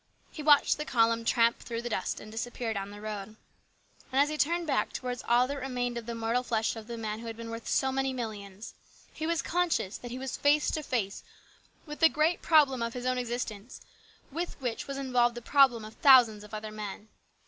[0.31, 3.35] He watched the column tramp through the dust and disappear down the road.
[4.11, 6.97] And as he turned back towards all that remained of the mortal flesh of the
[6.97, 8.73] man who had been worth so many millions,
[9.13, 11.23] he was conscious that he was face to face
[11.85, 13.79] with the great problem of his own existence,
[14.31, 17.07] with which was involved the problem of thousands of other men.